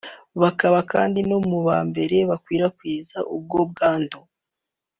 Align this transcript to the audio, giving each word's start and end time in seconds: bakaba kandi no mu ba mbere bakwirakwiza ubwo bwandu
bakaba 0.41 0.79
kandi 0.91 1.19
no 1.29 1.37
mu 1.49 1.59
ba 1.67 1.77
mbere 1.89 2.17
bakwirakwiza 2.29 3.17
ubwo 3.35 3.57
bwandu 3.71 4.19